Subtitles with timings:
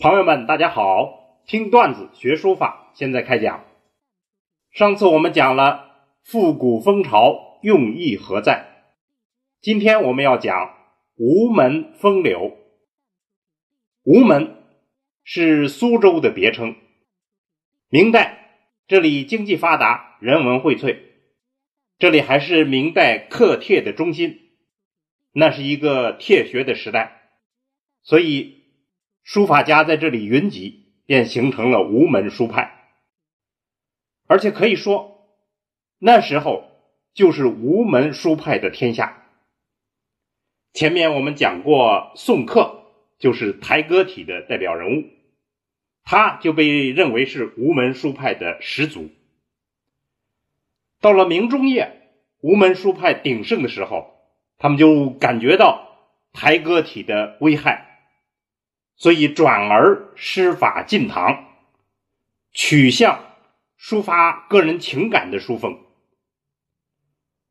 [0.00, 1.42] 朋友们，大家好！
[1.44, 3.64] 听段子学书法，现在开讲。
[4.70, 8.92] 上次我们讲了复古风潮用意何在，
[9.60, 10.76] 今天我们要讲
[11.16, 12.56] 吴门风流。
[14.04, 14.62] 吴门
[15.24, 16.76] 是苏州的别称，
[17.88, 20.96] 明代这里经济发达，人文荟萃，
[21.98, 24.38] 这里还是明代刻帖的中心，
[25.32, 27.32] 那是一个帖学的时代，
[28.04, 28.57] 所以。
[29.28, 32.88] 书法家在这里云集，便形成了吴门书派。
[34.26, 35.28] 而且可以说，
[35.98, 36.64] 那时候
[37.12, 39.26] 就是吴门书派的天下。
[40.72, 42.84] 前面我们讲过，宋克
[43.18, 45.04] 就是台歌体的代表人物，
[46.04, 49.10] 他就被认为是吴门书派的始祖。
[51.02, 52.08] 到了明中叶，
[52.40, 54.10] 吴门书派鼎盛的时候，
[54.56, 55.86] 他们就感觉到
[56.32, 57.87] 台歌体的危害。
[58.98, 61.46] 所以转而师法进堂，
[62.52, 63.20] 取向
[63.80, 65.78] 抒发个人情感的书风。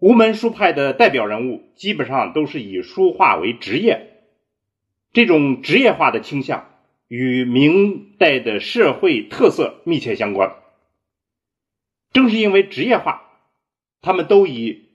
[0.00, 4.24] 吴门书派的代表人物基本上都是以书画为职业，
[5.12, 6.68] 这种职业化的倾向
[7.06, 10.56] 与明代的社会特色密切相关。
[12.12, 13.22] 正是因为职业化，
[14.00, 14.88] 他们都以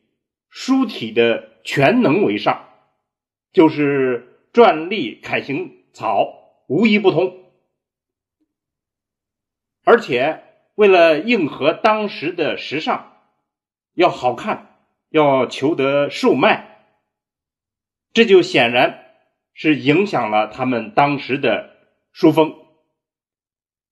[0.50, 2.68] 书体的全能为上，
[3.54, 5.83] 就是篆隶楷行。
[5.94, 7.44] 草无一不通，
[9.84, 13.14] 而且为了应和当时的时尚，
[13.94, 16.88] 要好看，要求得售卖，
[18.12, 19.14] 这就显然
[19.54, 21.70] 是影响了他们当时的
[22.12, 22.56] 书风。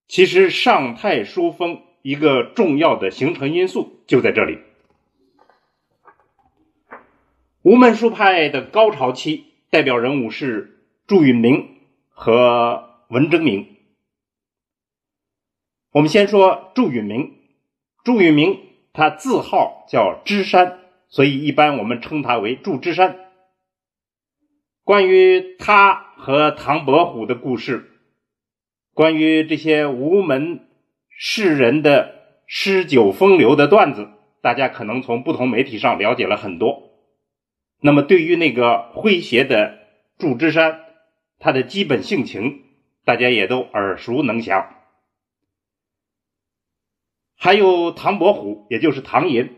[0.07, 4.57] 其实上太书风一个重要的形成因素就在这里。
[7.61, 11.70] 吴门书派的高潮期代表人物是祝允明。
[12.23, 13.77] 和文征明，
[15.91, 17.33] 我们先说祝允明。
[18.03, 18.59] 祝允明
[18.93, 23.17] 他字号叫芝山，所以一般我们称他为祝芝山。
[24.83, 27.89] 关于他和唐伯虎的故事，
[28.93, 30.67] 关于这些吴门
[31.09, 34.07] 士人的诗酒风流的段子，
[34.43, 36.91] 大家可能从不同媒体上了解了很多。
[37.81, 39.79] 那么，对于那个诙谐的
[40.19, 40.85] 祝枝山，
[41.41, 42.63] 他的基本性情，
[43.03, 44.75] 大家也都耳熟能详。
[47.35, 49.55] 还有唐伯虎，也就是唐寅，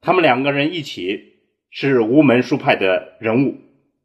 [0.00, 1.40] 他们两个人一起
[1.70, 3.58] 是吴门书派的人物。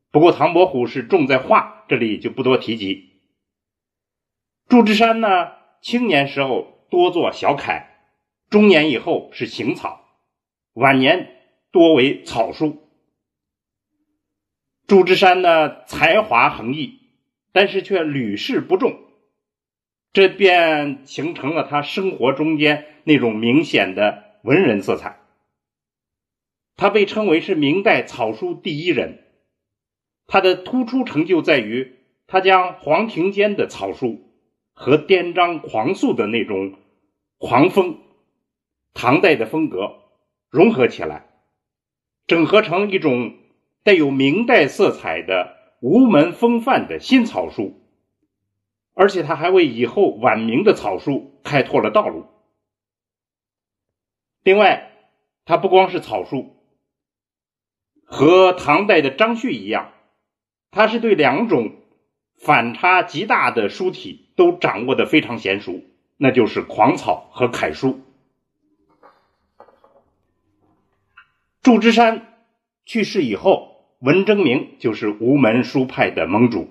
[0.10, 3.12] 不过唐伯虎是重在画，这里就不多提及。
[4.68, 5.52] 祝枝山呢，
[5.82, 7.86] 青年时候多做小楷，
[8.50, 10.04] 中年以后是行草，
[10.74, 11.36] 晚年
[11.72, 12.82] 多为草书。
[14.88, 16.99] 祝枝山呢，才华横溢。
[17.60, 19.02] 但是却屡试不中，
[20.14, 25.20] 这便形成了他生活中间那种明显的文人色彩。
[26.78, 29.26] 他被称为是明代草书第一人。
[30.26, 31.98] 他的突出成就在于，
[32.28, 34.22] 他将黄庭坚的草书
[34.72, 36.80] 和颠章狂素的那种
[37.38, 38.00] 狂风、
[38.94, 39.96] 唐代的风格
[40.50, 41.28] 融合起来，
[42.26, 43.34] 整合成一种
[43.84, 45.59] 带有明代色彩的。
[45.82, 47.82] 无门风范的新草书，
[48.94, 52.26] 而且他还为以后晚明的草书开拓了道路。
[54.44, 54.92] 另外，
[55.46, 56.56] 他不光是草书，
[58.04, 59.94] 和唐代的张旭一样，
[60.70, 61.76] 他是对两种
[62.36, 65.82] 反差极大的书体都掌握的非常娴熟，
[66.18, 68.02] 那就是狂草和楷书。
[71.62, 72.44] 祝枝山
[72.86, 73.69] 去世以后。
[74.00, 76.70] 文征明就是吴门书派的盟主。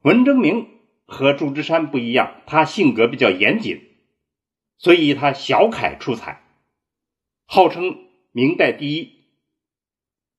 [0.00, 0.66] 文征明
[1.04, 3.82] 和祝枝山不一样，他性格比较严谨，
[4.78, 6.42] 所以他小楷出彩，
[7.44, 7.98] 号称
[8.32, 9.26] 明代第一。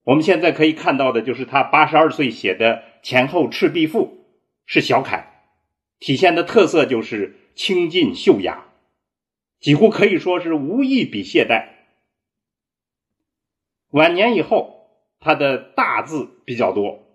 [0.03, 4.07] 我们现在可以看到的就是他八十二岁写的《前后赤壁赋》
[4.65, 5.45] 是小楷，
[5.99, 8.65] 体现的特色就是清劲秀雅，
[9.59, 11.67] 几乎可以说是无一笔懈怠。
[13.91, 14.80] 晚年以后。
[15.21, 17.05] 他的大字比较多，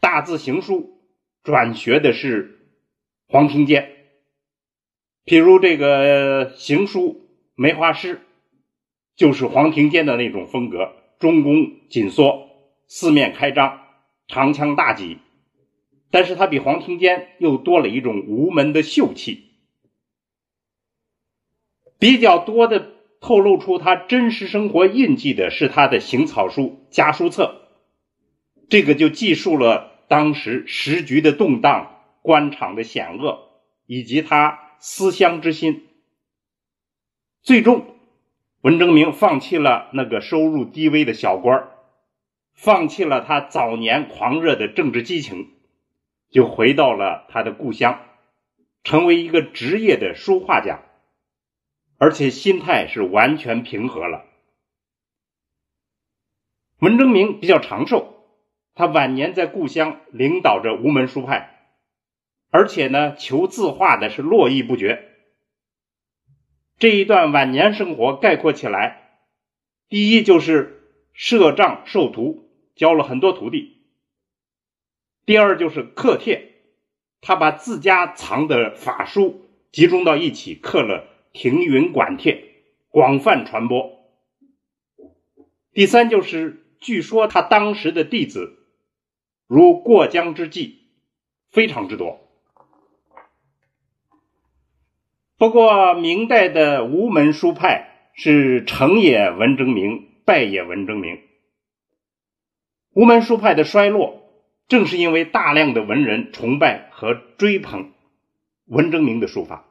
[0.00, 1.02] 大字行书
[1.42, 2.70] 转学的是
[3.26, 3.92] 黄庭坚。
[5.24, 8.20] 譬如这个行书梅花诗，
[9.16, 12.48] 就是黄庭坚的那种风格，中宫紧缩，
[12.86, 13.80] 四面开张，
[14.28, 15.18] 长枪大戟。
[16.12, 19.50] 但是他比黄庭坚又多了一种无门的秀气，
[21.98, 22.95] 比较多的。
[23.26, 27.66] 透露出他真实生活印记的是他的行草书《家书册》，
[28.68, 33.48] 这个就记述了当时时局的动荡、官场的险恶，
[33.84, 35.88] 以及他思乡之心。
[37.42, 37.96] 最终，
[38.60, 41.66] 文征明放弃了那个收入低微的小官
[42.54, 45.48] 放弃了他早年狂热的政治激情，
[46.30, 48.02] 就回到了他的故乡，
[48.84, 50.82] 成为一个职业的书画家，
[51.98, 54.24] 而且心态是完全平和了。
[56.78, 58.26] 文征明比较长寿，
[58.74, 61.70] 他晚年在故乡领导着吴门书派，
[62.50, 65.10] 而且呢，求字画的是络绎不绝。
[66.78, 69.20] 这一段晚年生活概括起来，
[69.88, 73.78] 第一就是设帐授徒，教了很多徒弟；
[75.24, 76.56] 第二就是刻帖，
[77.22, 82.32] 他把自家藏的法书集中到一起刻了《停云馆帖》，
[82.88, 83.90] 广泛传播；
[85.74, 88.56] 第三就是，据说他当时的弟子
[89.46, 90.76] 如过江之鲫，
[91.50, 92.26] 非常之多。
[95.36, 101.20] 不过，明代的吴门书派是成也文征明，败也文征明。
[102.94, 104.22] 吴门书派的衰落，
[104.68, 107.92] 正是因为大量的文人崇拜和追捧
[108.64, 109.65] 文征明的书法，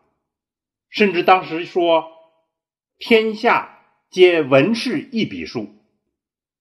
[0.90, 2.12] 甚至当时说
[3.00, 3.80] “天下
[4.10, 5.76] 皆文士一笔书”，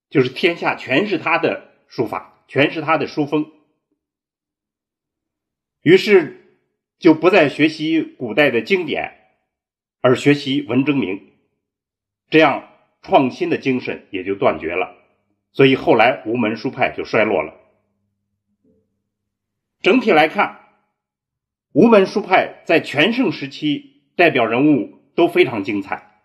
[0.09, 3.51] 就是天下全是他的书法，全是他的书风。
[5.81, 6.41] 于是。
[6.97, 9.17] 就不再学习古代的经典，
[9.99, 11.33] 而学习文征明，
[12.29, 12.69] 这样
[13.01, 14.95] 创新的精神也就断绝了。
[15.51, 17.53] 所以后来吴门书派就衰落了。
[19.81, 20.61] 整体来看，
[21.73, 26.21] 吴门书派在全盛时期代表人物都非常精彩，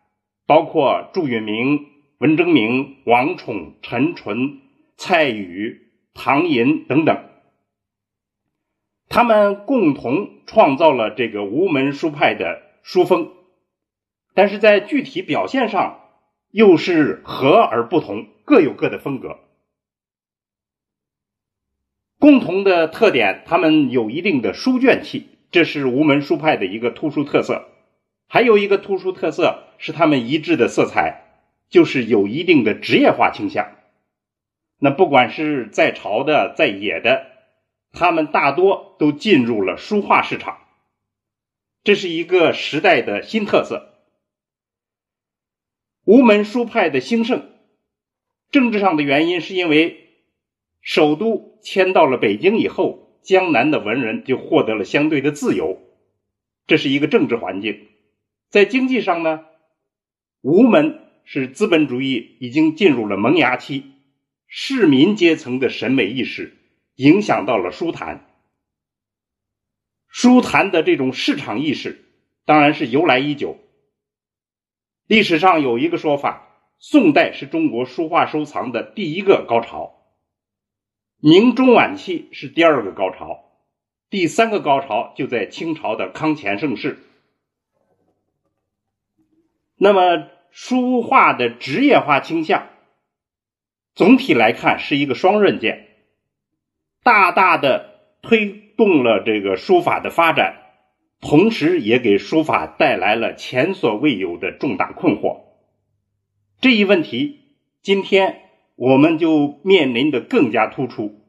[0.47, 1.87] 包括祝允明、
[2.19, 4.61] 文征明、王宠、陈纯、
[4.97, 7.25] 蔡宇、唐寅等等。
[9.09, 13.33] 他们共同创造了这个吴门书派的书风，
[14.35, 16.01] 但是在具体表现上
[16.53, 19.39] 又是和而不同，各有各的风格。
[22.21, 27.67] 共同的特点，他们有一定的书卷气，这是吴门书派的一个突出特色。
[28.33, 31.25] 还有一个突出特色是他们一致的色彩，
[31.69, 33.73] 就是有一定的职业化倾向。
[34.79, 37.27] 那不管是在朝的，在野的。
[37.93, 40.59] 他们大多都进入了书画市场，
[41.83, 43.97] 这是一个时代的新特色。
[46.05, 47.51] 吴门书派的兴盛，
[48.53, 50.09] 政治上的原因是因为
[50.81, 55.81] 首都迁到了北京以后，江南的文人就获得了相对的自由，
[56.69, 57.89] 这是一个政治环境。
[58.51, 59.47] 在经济上呢，
[60.43, 63.85] 吴门是资本主义已经进入了萌芽期，
[64.49, 66.57] 市民阶层的审美意识。
[66.97, 68.27] 影响到了书坛，
[70.09, 72.05] 书坛的这种市场意识
[72.45, 73.57] 当然是由来已久。
[75.07, 76.49] 历史上有一个说法，
[76.79, 79.95] 宋代是中国书画收藏的第一个高潮，
[81.21, 83.45] 明中晚期是第二个高潮，
[84.11, 86.99] 第三个高潮就在清朝的康乾盛世。
[89.83, 92.69] 那么，书画的职业化倾向，
[93.95, 95.87] 总体来看是一个双刃剑。
[97.03, 100.57] 大大的推动了这个书法的发展，
[101.23, 105.45] 同时也给书法带来了前所未有的重大困惑。
[106.61, 107.39] 这一问题，
[107.81, 108.43] 今天
[108.77, 111.25] 我们就面临的更加突出。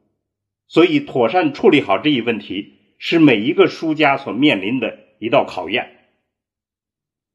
[0.67, 6.00] 所以，妥善处理好这一问题，是每一个书家所面临的一道考验。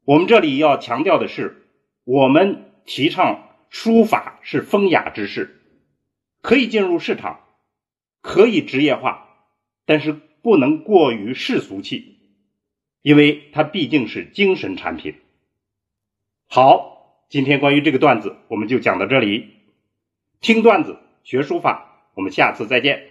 [0.07, 1.67] 我们这里要强调的是，
[2.05, 5.61] 我们提倡书法是风雅之事，
[6.41, 7.41] 可以进入市场。
[8.23, 9.29] 可以职业化，
[9.85, 12.19] 但是不能过于世俗气，
[13.01, 15.15] 因为它毕竟是精神产品。
[16.49, 19.51] 好，今天关于这个段子我们就讲到这里。
[20.41, 23.06] 听段子学书法，我们下次再见。